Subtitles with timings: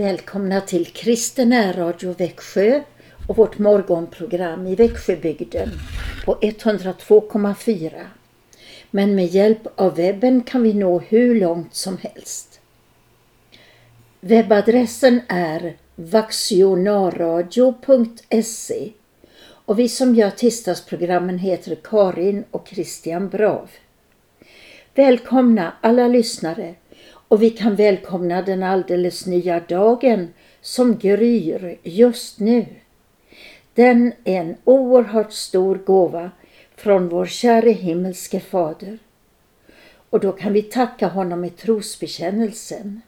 [0.00, 2.82] Välkomna till Kristen Radio Växjö
[3.28, 5.68] och vårt morgonprogram i Växjöbygden
[6.24, 7.92] på 102,4.
[8.90, 12.60] Men med hjälp av webben kan vi nå hur långt som helst.
[14.20, 18.92] Webbadressen är vaxionarradio.se
[19.48, 23.70] och vi som gör tisdagsprogrammen heter Karin och Christian Brav.
[24.94, 26.74] Välkomna alla lyssnare
[27.30, 30.28] och vi kan välkomna den alldeles nya dagen
[30.60, 32.66] som gryr just nu.
[33.74, 36.30] Den är en oerhört stor gåva
[36.76, 38.98] från vår käre himmelske Fader.
[40.10, 43.00] Och då kan vi tacka honom i trosbekännelsen.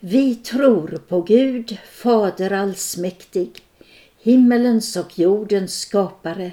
[0.00, 3.60] Vi tror på Gud, Fader allsmäktig,
[4.22, 6.52] himmelens och jordens skapare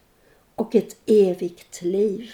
[0.61, 2.31] och ett evigt liv.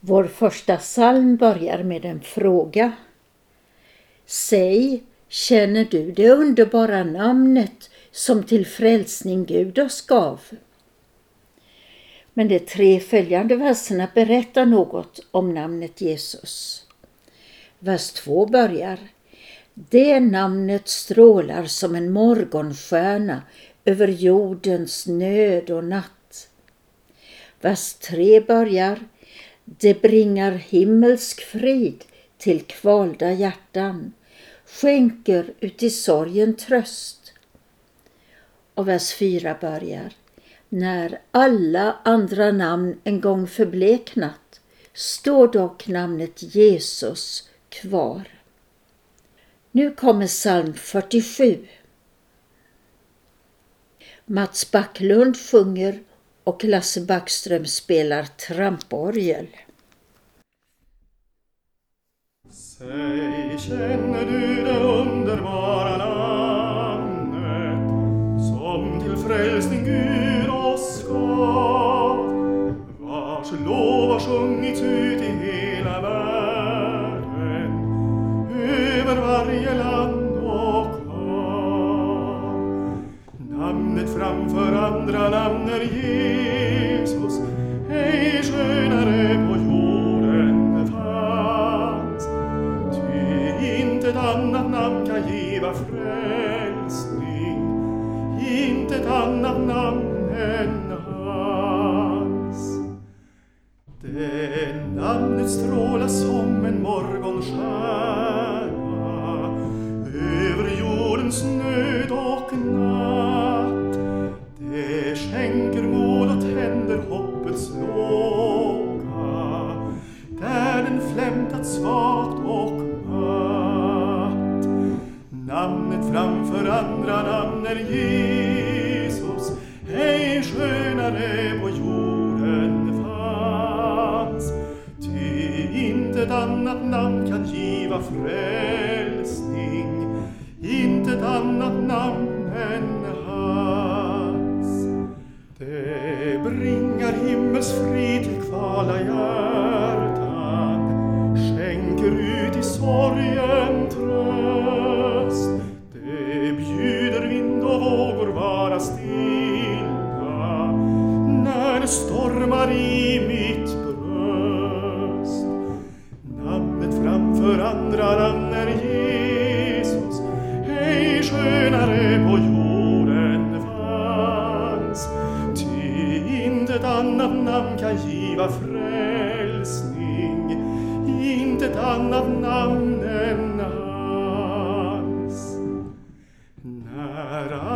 [0.00, 2.92] Vår första psalm börjar med en fråga.
[4.26, 10.40] Säg, känner du det underbara namnet som till frälsning Gud oss gav?
[12.34, 16.86] Men de tre följande verserna berättar något om namnet Jesus.
[17.78, 18.98] Vers 2 börjar
[19.74, 23.42] Det namnet strålar som en morgonstjärna
[23.84, 26.48] över jordens nöd och natt.
[27.60, 28.98] Vers 3 börjar
[29.64, 32.04] Det bringar himmelsk frid
[32.38, 34.12] till kvalda hjärtan,
[34.66, 37.32] skänker uti sorgen tröst.
[38.74, 40.12] Och vers 4 börjar
[40.68, 44.60] När alla andra namn en gång förbleknat
[44.94, 48.22] står dock namnet Jesus kvar.
[49.70, 51.66] Nu kommer psalm 47.
[54.32, 56.00] Mats Backlund sjunger
[56.44, 59.46] och Lasse Backström spelar tramporgel.
[62.50, 67.26] Säg, känner du det underbara namnet
[68.46, 72.16] som till frälsning Gud oss gav,
[72.98, 75.61] vars lov har sjungits ut i hela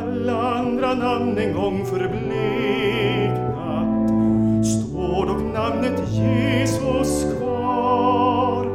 [0.06, 2.26] alla andra namn en gång förbleknat
[4.66, 8.66] står dock namnet Jesus kvar.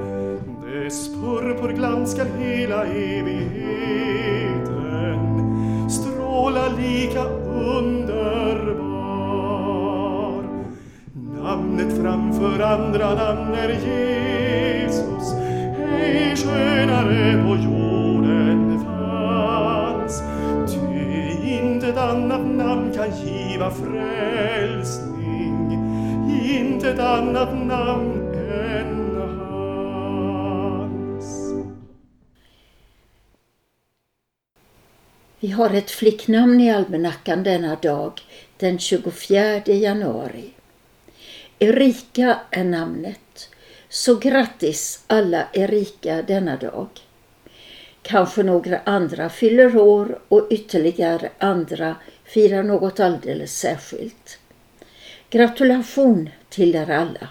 [0.66, 3.50] Dess purpurglans skall hela evigheten
[5.90, 7.24] stråla lika
[7.78, 8.84] underbar.
[11.44, 14.01] Namnet framför andra namn är Jesus,
[23.72, 25.72] frälsning,
[26.58, 30.32] intet annat namn än hans.
[35.40, 38.22] Vi har ett flicknamn i almanackan denna dag,
[38.58, 40.50] den 24 januari.
[41.60, 43.50] Erika är namnet.
[43.90, 46.88] Så grattis alla Erika denna dag.
[48.02, 54.40] Kanske några andra fyller år och ytterligare andra firar något alldeles särskilt.
[55.30, 57.30] Gratulation till er alla.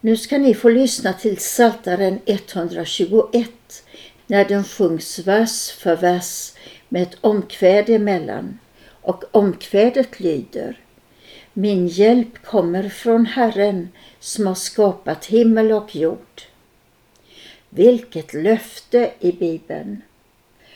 [0.00, 3.50] Nu ska ni få lyssna till Saltaren 121
[4.26, 6.52] när den sjungs vers för vers
[6.88, 8.58] med ett omkväde emellan
[9.02, 10.80] och omkvädet lyder
[11.52, 13.88] Min hjälp kommer från Herren
[14.20, 16.42] som har skapat himmel och jord.
[17.76, 20.02] Vilket löfte i Bibeln!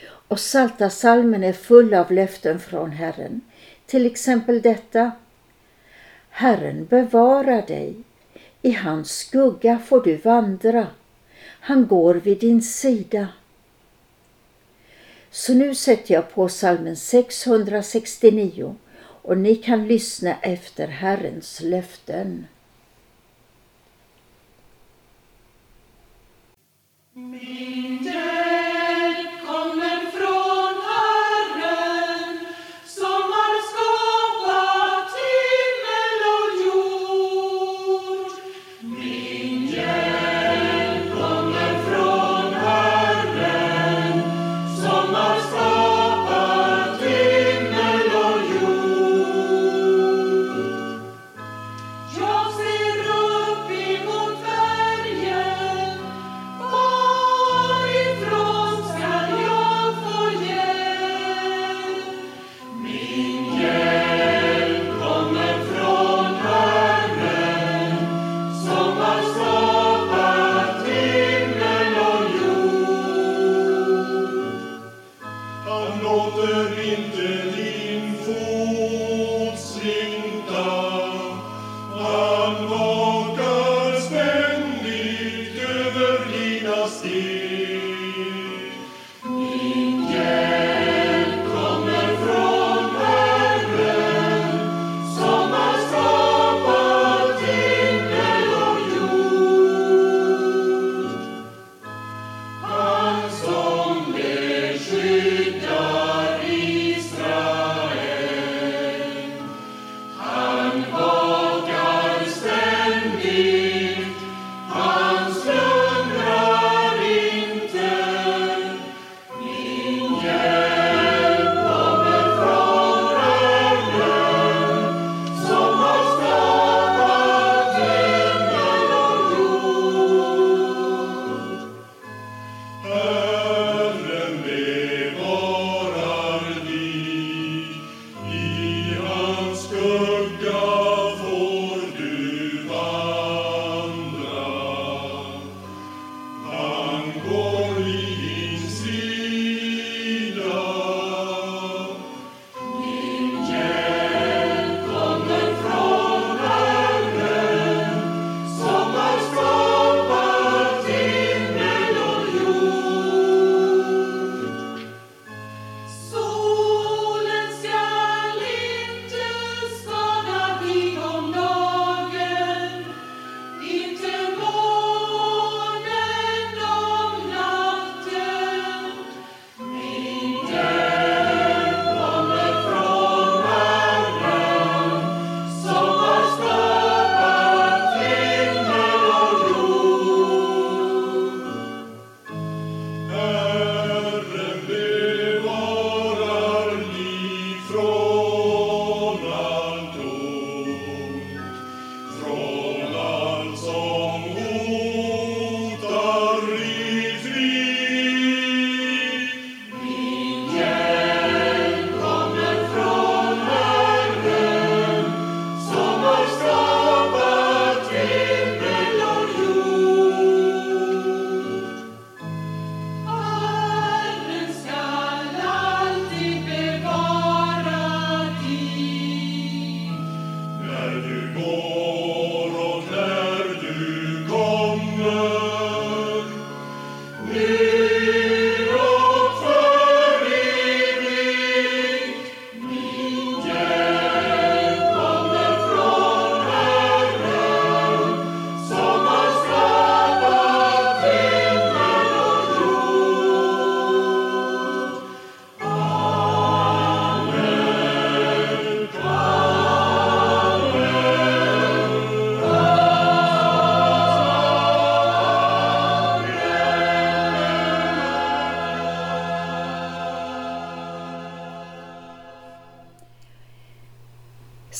[0.03, 3.41] Och Saltasalmen är full av löften från Herren.
[3.85, 5.11] Till exempel detta.
[6.29, 7.95] Herren bevarar dig.
[8.61, 10.87] I hans skugga får du vandra.
[11.43, 13.27] Han går vid din sida.
[15.31, 22.47] Så nu sätter jag på salmen 669 och ni kan lyssna efter Herrens löften.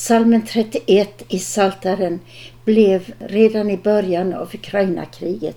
[0.02, 2.20] Salmen 31 i Saltaren
[2.64, 5.56] blev redan i början av Ukrainakriget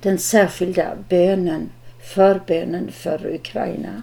[0.00, 4.02] den särskilda bönen, förbönen för Ukraina.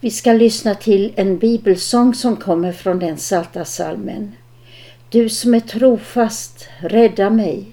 [0.00, 4.32] Vi ska lyssna till en bibelsång som kommer från den salta salmen.
[5.08, 7.64] Du som är trofast, rädda mig.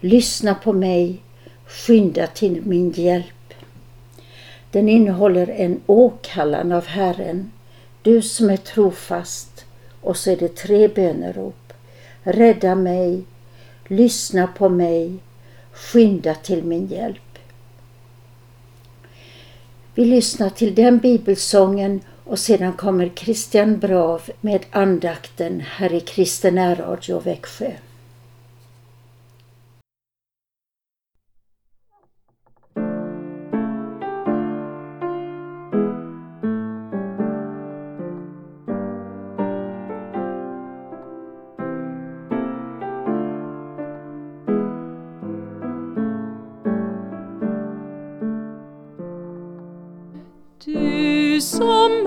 [0.00, 1.22] Lyssna på mig,
[1.66, 3.54] skynda till min hjälp.
[4.70, 7.52] Den innehåller en åkallan av Herren.
[8.02, 9.65] Du som är trofast.
[10.06, 11.72] Och så är det tre bönerop.
[12.22, 13.22] Rädda mig,
[13.86, 15.16] lyssna på mig,
[15.72, 17.38] skynda till min hjälp.
[19.94, 26.76] Vi lyssnar till den bibelsången och sedan kommer Christian Brav med andakten här i Kristen
[26.76, 27.72] Radio Växjö.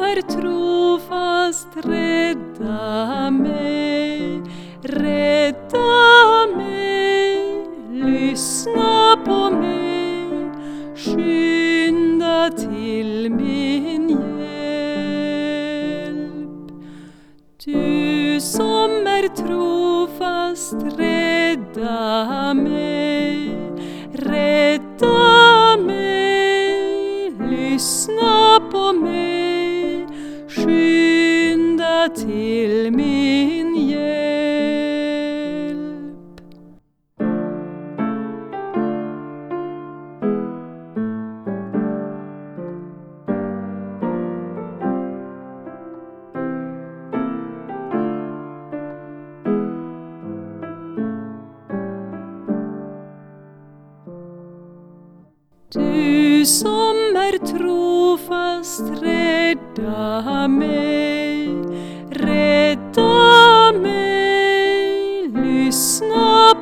[0.09, 4.41] Som är trofast, rädda mig,
[4.81, 10.51] rädda mig, lyssna på mig,
[10.95, 14.89] skynda till min hjälp.
[17.65, 22.78] Du som är trofast, rädda mig,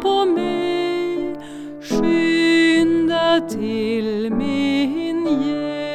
[0.01, 1.35] på mig,
[1.81, 5.87] skynda till min hjälp.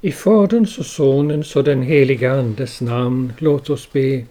[0.00, 4.24] I Faderns och Sonens och den heliga Andes namn, låt oss be.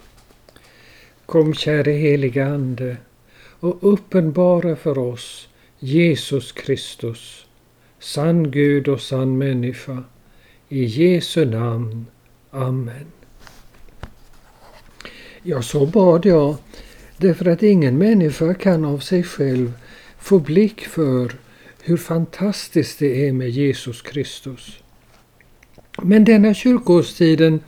[1.26, 2.98] Kom käre heliga Ande
[3.60, 5.48] och uppenbara för oss
[5.80, 7.46] Jesus Kristus,
[8.00, 10.04] sann Gud och sann människa.
[10.70, 12.06] I Jesu namn.
[12.56, 13.06] Amen.
[15.44, 16.56] Ja, så bad jag
[17.18, 19.74] därför att ingen människa kan av sig själv
[20.20, 21.36] få blick för
[21.82, 24.80] hur fantastiskt det är med Jesus Kristus.
[26.02, 27.60] Men denna kyrkoårstiden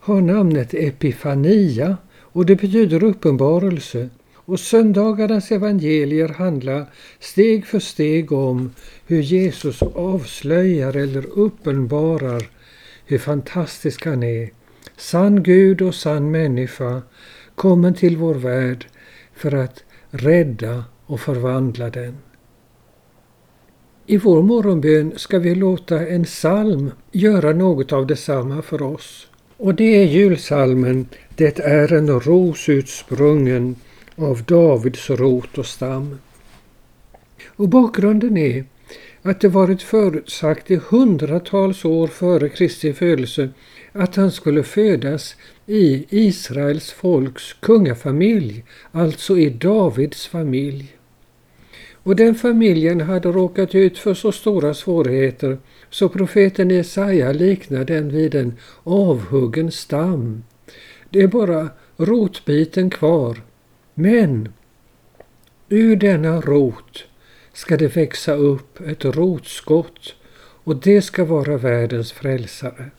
[0.00, 4.08] har namnet Epifania och det betyder uppenbarelse.
[4.34, 6.86] Och söndagarnas evangelier handlar
[7.20, 8.74] steg för steg om
[9.06, 12.51] hur Jesus avslöjar eller uppenbarar
[13.06, 14.50] hur fantastisk han är.
[14.96, 17.02] Sann Gud och sann människa
[17.54, 18.86] kommen till vår värld
[19.34, 22.18] för att rädda och förvandla den.
[24.06, 29.28] I vår morgonbön ska vi låta en psalm göra något av detsamma för oss.
[29.56, 31.06] Och det är julsalmen
[31.36, 33.76] Det är en ros utsprungen
[34.16, 36.18] av Davids rot och stam.
[37.46, 38.64] Och bakgrunden är
[39.22, 43.48] att det varit förutsagt i hundratals år före Kristi födelse
[43.92, 45.36] att han skulle födas
[45.66, 50.96] i Israels folks kungafamilj, alltså i Davids familj.
[52.04, 55.58] Och den familjen hade råkat ut för så stora svårigheter
[55.90, 60.44] så profeten Jesaja liknar den vid en avhuggen stam.
[61.10, 63.42] Det är bara rotbiten kvar.
[63.94, 64.48] Men
[65.68, 67.04] ur denna rot
[67.52, 70.14] ska det växa upp ett rotskott
[70.64, 72.90] och det ska vara världens frälsare.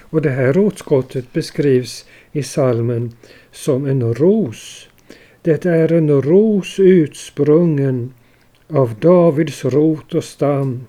[0.00, 3.12] Och det här rotskottet beskrivs i salmen
[3.52, 4.88] som en ros.
[5.42, 8.14] Det är en ros utsprungen
[8.68, 10.86] av Davids rot och stam,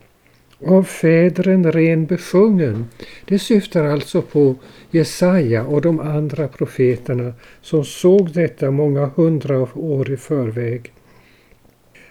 [0.65, 2.86] av fädren ren besjungen.
[3.26, 4.56] Det syftar alltså på
[4.91, 10.94] Jesaja och de andra profeterna som såg detta många hundra år i förväg.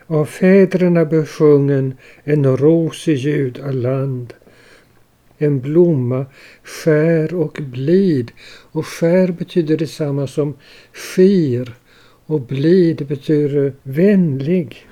[0.07, 4.35] Av fäderna besjungen en ros i Judaland,
[5.39, 6.27] en blomma,
[6.63, 8.33] skär och blid.
[8.73, 10.55] Och skär betyder detsamma som
[10.93, 11.75] skir
[12.27, 14.87] och blid betyder vänlig.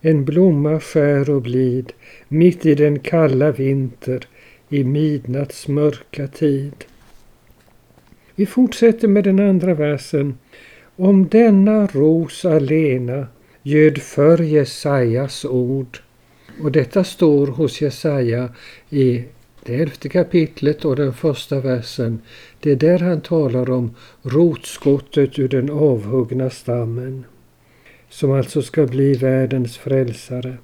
[0.00, 1.92] en blomma skär och blid
[2.28, 4.26] mitt i den kalla vinter
[4.68, 6.84] i midnatts mörka tid.
[8.34, 10.38] Vi fortsätter med den andra versen.
[10.96, 13.26] Om denna ros alena
[13.62, 15.98] göd för Jesajas ord.
[16.62, 18.48] Och detta står hos Jesaja
[18.90, 19.24] i
[19.64, 22.20] det elfte kapitlet och den första versen.
[22.60, 27.24] Det är där han talar om rotskottet ur den avhuggna stammen.
[28.08, 30.56] Som alltså ska bli världens frälsare.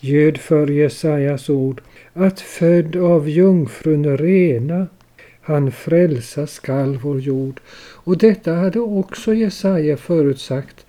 [0.00, 1.82] Göd för Jesajas ord
[2.12, 4.86] att född av jungfrun rena
[5.40, 7.60] han frälsa skall vår jord.
[7.78, 10.85] Och detta hade också Jesaja förutsagt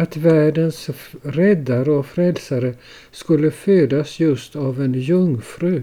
[0.00, 0.90] att världens
[1.22, 2.74] räddare och frälsare
[3.10, 5.82] skulle födas just av en jungfru.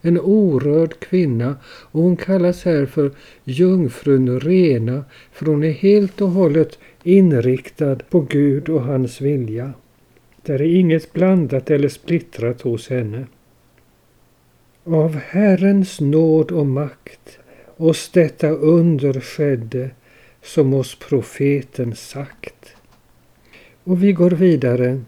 [0.00, 3.10] En orörd kvinna och hon kallas här för
[3.44, 9.72] jungfrun rena för hon är helt och hållet inriktad på Gud och hans vilja.
[10.42, 13.26] Där är inget blandat eller splittrat hos henne.
[14.84, 17.38] Av Herrens nåd och makt
[17.76, 19.90] oss detta under skedde
[20.42, 22.75] som oss profeten sagt.
[23.86, 25.00] Och vi går vidare.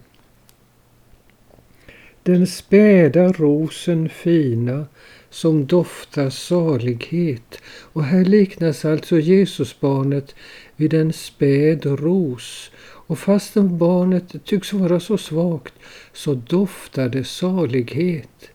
[2.23, 4.85] Den späda rosen fina
[5.29, 7.61] som doftar salighet.
[7.67, 10.35] Och här liknas alltså Jesusbarnet
[10.75, 12.71] vid en späd ros.
[12.81, 15.73] Och fastän barnet tycks vara så svagt
[16.13, 18.49] så doftar det salighet.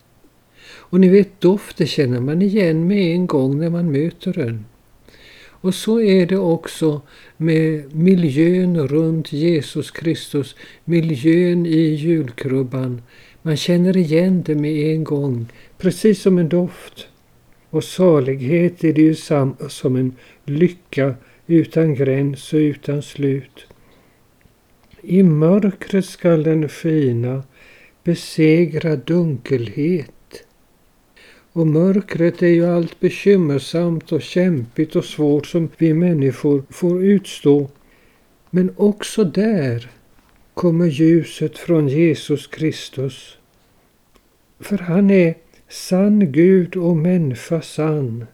[0.67, 4.65] Och ni vet, dofter känner man igen med en gång när man möter den.
[5.65, 7.03] Och så är det också
[7.37, 13.03] med miljön runt Jesus Kristus, miljön i julkrubban.
[13.43, 15.47] Man känner igen det med en gång,
[15.79, 17.09] precis som en doft.
[17.71, 19.15] Och salighet är det ju
[19.69, 20.13] som en
[20.45, 21.15] lycka
[21.47, 23.67] utan gräns och utan slut.
[25.03, 27.43] I mörkret skall den skina,
[28.03, 30.14] besegra dunkelhet.
[31.55, 37.69] Och mörkret är ju allt bekymmersamt och kämpigt och svårt som vi människor får utstå.
[38.51, 39.91] Men också där
[40.55, 43.39] kommer ljuset från Jesus Kristus.
[44.61, 45.35] För han är
[45.69, 48.27] sann Gud och människa sann.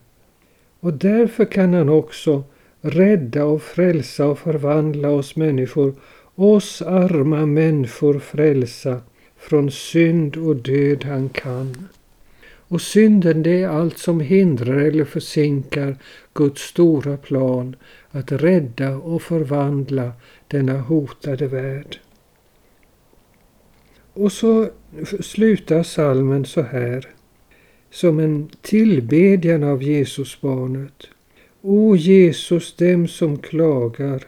[0.81, 2.45] Och därför kan han också
[2.81, 5.95] rädda och frälsa och förvandla oss människor,
[6.35, 9.01] oss arma människor frälsa
[9.37, 11.89] från synd och död han kan.
[12.71, 15.97] Och synden det är allt som hindrar eller försinkar
[16.35, 17.77] Guds stora plan
[18.11, 20.13] att rädda och förvandla
[20.49, 21.99] denna hotade värld.
[24.13, 24.69] Och så
[25.21, 27.09] slutar salmen så här,
[27.91, 31.09] som en tillbedjan av Jesusbarnet.
[31.61, 34.27] O Jesus, dem som klagar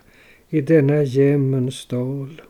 [0.49, 2.43] i denna jämmens dal.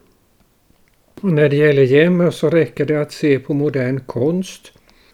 [1.21, 4.73] Och när det gäller jämmer så räcker det att se på modern konst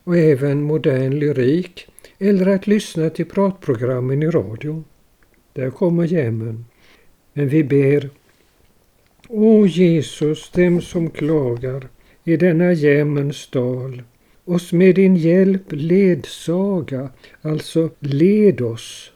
[0.09, 1.87] och även modern lyrik
[2.19, 4.85] eller att lyssna till pratprogrammen i radio.
[5.53, 6.65] Där kommer jämmen.
[7.33, 8.11] Men vi ber
[9.29, 11.89] O Jesus, dem som klagar
[12.25, 14.03] i denna jämmens dal,
[14.45, 17.11] oss med din hjälp ledsaga,
[17.43, 19.13] alltså led oss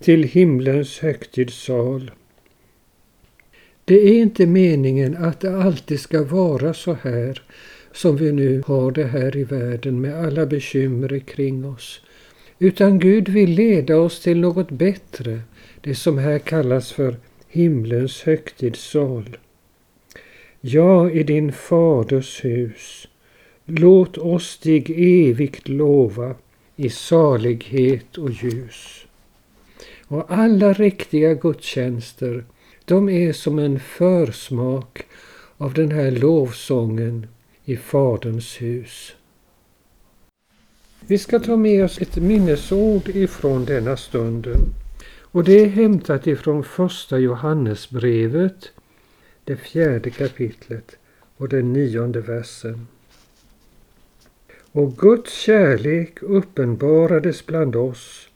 [0.00, 2.10] till himlens högtidssal.
[3.84, 7.42] Det är inte meningen att det alltid ska vara så här
[7.92, 12.00] som vi nu har det här i världen med alla bekymmer kring oss.
[12.58, 15.40] Utan Gud vill leda oss till något bättre,
[15.80, 17.16] det som här kallas för
[17.48, 19.36] himlens högtidssal.
[20.60, 23.08] Ja, i din faders hus,
[23.64, 24.84] låt oss dig
[25.30, 26.34] evigt lova
[26.76, 29.06] i salighet och ljus.
[30.06, 32.44] Och alla riktiga gudstjänster,
[32.84, 35.02] de är som en försmak
[35.56, 37.26] av den här lovsången
[37.68, 39.16] i Faderns hus.
[41.06, 44.60] Vi ska ta med oss ett minnesord ifrån denna stunden.
[45.20, 48.70] Och det är hämtat ifrån första Johannesbrevet,
[49.44, 50.96] det fjärde kapitlet
[51.36, 52.86] och den nionde versen.
[54.72, 58.28] Och Guds kärlek uppenbarades bland oss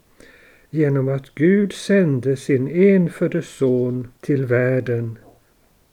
[0.70, 5.18] genom att Gud sände sin enfödde son till världen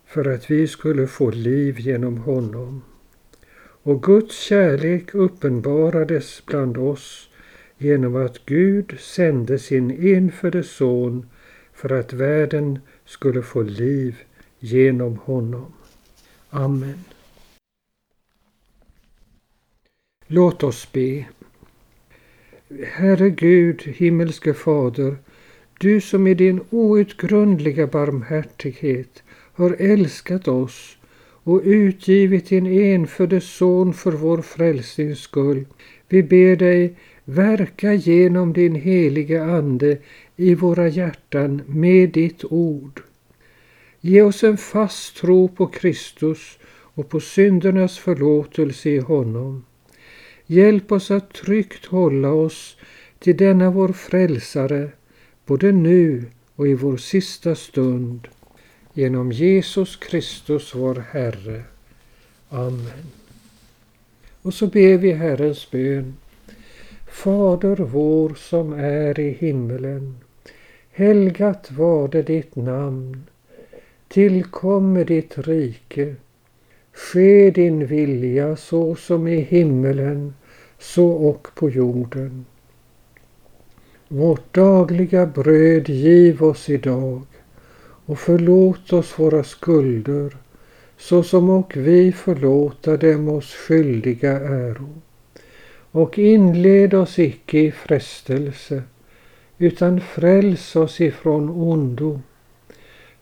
[0.05, 2.81] för att vi skulle få liv genom honom.
[3.83, 7.29] Och Guds kärlek uppenbarades bland oss
[7.77, 11.29] genom att Gud sände sin enfödde son
[11.73, 14.15] för att världen skulle få liv
[14.59, 15.73] genom honom.
[16.49, 17.03] Amen.
[20.27, 21.25] Låt oss be.
[22.85, 25.17] Herre Gud, himmelske Fader,
[25.79, 30.97] du som i din outgrundliga barmhärtighet har älskat oss
[31.49, 35.65] och utgivit din enfödde son för vår frälsnings skull.
[36.09, 39.97] Vi ber dig verka genom din helige Ande
[40.35, 43.01] i våra hjärtan med ditt ord.
[44.01, 49.65] Ge oss en fast tro på Kristus och på syndernas förlåtelse i honom.
[50.45, 52.77] Hjälp oss att tryggt hålla oss
[53.19, 54.89] till denna vår frälsare,
[55.45, 58.27] både nu och i vår sista stund.
[58.93, 61.63] Genom Jesus Kristus vår Herre.
[62.49, 63.05] Amen.
[64.41, 66.15] Och så ber vi Herrens bön.
[67.07, 70.17] Fader vår som är i himmelen.
[70.91, 73.23] Helgat varde ditt namn.
[74.07, 76.15] Tillkomme ditt rike.
[76.93, 80.33] Ske din vilja så som i himmelen,
[80.79, 82.45] så och på jorden.
[84.07, 87.21] Vårt dagliga bröd giv oss idag
[88.09, 90.37] och förlåt oss våra skulder
[90.97, 95.01] så som och vi förlåta dem oss skyldiga äro.
[95.91, 98.83] Och inled oss icke i frestelse
[99.57, 102.21] utan fräls oss ifrån ondo.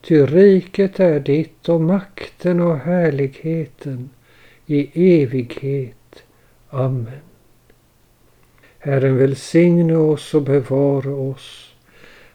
[0.01, 4.09] Ty riket är ditt och makten och härligheten
[4.65, 6.23] i evighet.
[6.69, 7.21] Amen.
[8.79, 11.66] Herren välsigne oss och bevara oss.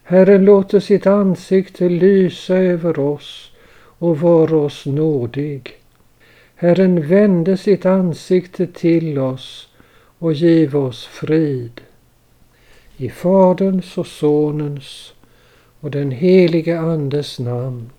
[0.03, 5.77] Herren låter sitt ansikte lysa över oss och vara oss nådig.
[6.55, 9.69] Herren vände sitt ansikte till oss
[10.19, 11.81] och giv oss frid.
[12.97, 15.13] I Faderns och Sonens
[15.79, 17.89] och den helige Andes namn.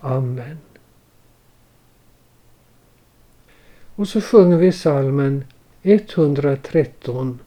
[0.00, 0.58] Amen.
[3.94, 5.44] Och så sjunger vi salmen
[5.82, 7.38] 113.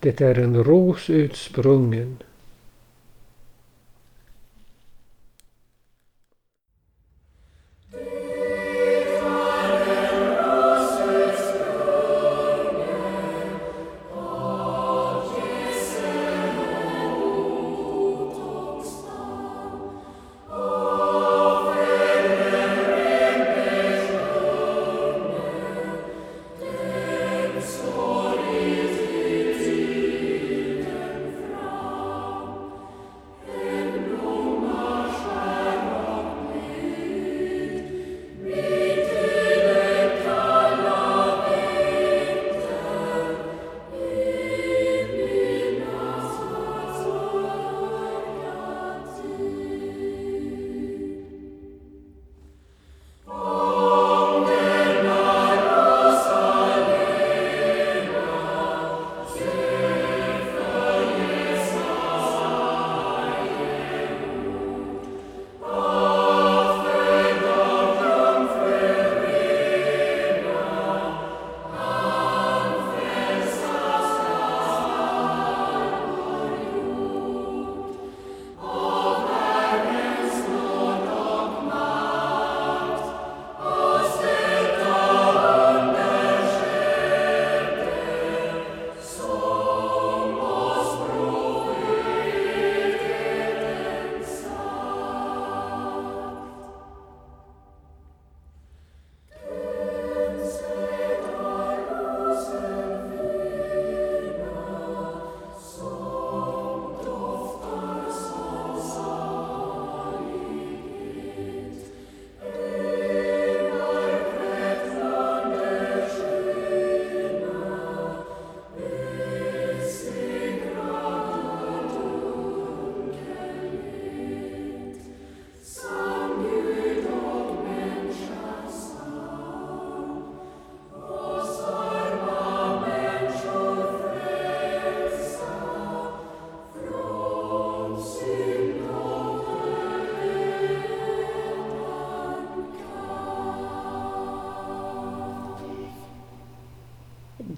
[0.00, 2.16] Det är en ros utsprungen.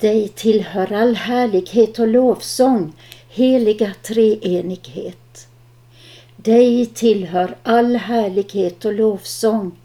[0.01, 2.93] Dig tillhör all härlighet och lovsång,
[3.29, 5.49] heliga treenighet.
[6.37, 9.79] Dig tillhör all härlighet och lovsång,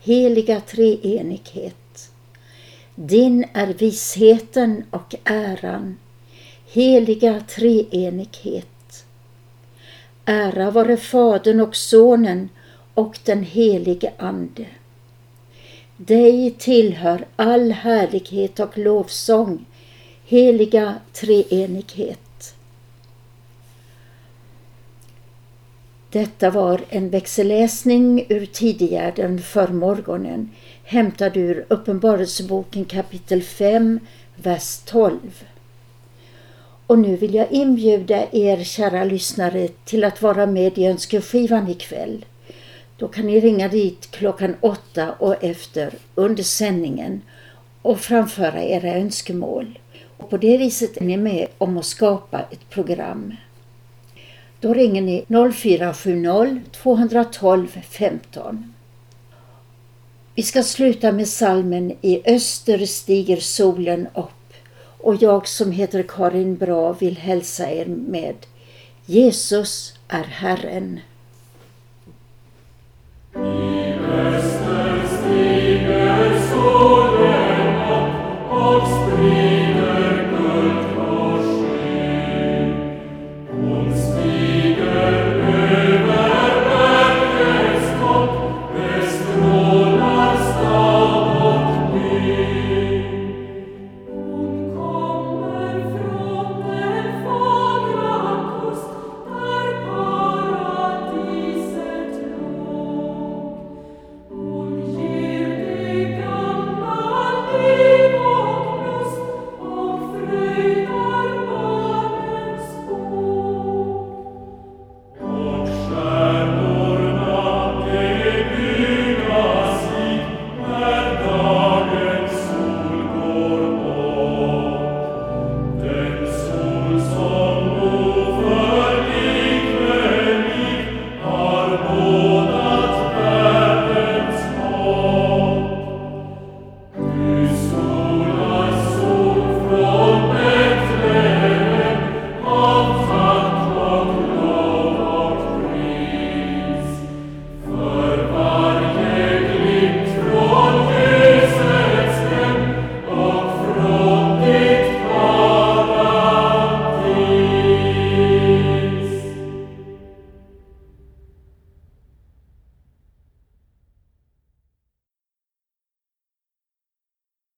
[0.00, 2.10] heliga treenighet.
[2.94, 5.98] Din är visheten och äran,
[6.72, 9.04] heliga treenighet.
[10.24, 12.48] Ära vare Fadern och Sonen
[12.94, 14.66] och den helige Ande.
[16.06, 19.64] Dig tillhör all härlighet och lovsång,
[20.24, 22.54] heliga treenighet.
[26.10, 30.50] Detta var en växelläsning ur Tidigärden för morgonen
[30.84, 34.00] hämtad ur Uppenbarelseboken kapitel 5,
[34.36, 35.44] vers 12.
[36.86, 42.24] Och nu vill jag inbjuda er kära lyssnare till att vara med i önskeskivan ikväll.
[43.02, 47.20] Då kan ni ringa dit klockan åtta och efter under sändningen
[47.82, 49.78] och framföra era önskemål.
[50.16, 53.34] Och på det viset är ni med om att skapa ett program.
[54.60, 58.74] Då ringer ni 0470 212 15.
[60.34, 64.52] Vi ska sluta med salmen I öster stiger solen upp
[64.98, 68.36] och jag som heter Karin Bra vill hälsa er med
[69.06, 71.00] Jesus är Herren.
[73.34, 73.71] Yeah.